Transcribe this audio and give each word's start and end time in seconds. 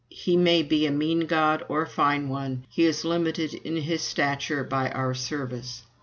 He 0.09 0.35
may 0.35 0.63
be 0.63 0.87
a 0.87 0.91
mean 0.91 1.27
God 1.27 1.63
or 1.69 1.83
a 1.83 1.87
fine 1.87 2.27
one. 2.27 2.65
He 2.71 2.85
is 2.85 3.05
limited 3.05 3.53
in 3.53 3.77
his 3.77 4.01
stature 4.01 4.63
by 4.63 4.89
our 4.89 5.13
service. 5.13 5.83